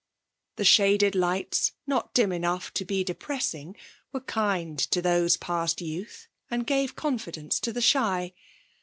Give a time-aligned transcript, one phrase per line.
[0.55, 3.77] The shaded lights, not dim enough to be depressing,
[4.11, 8.33] were kind to those past youth and gave confidence to the shy.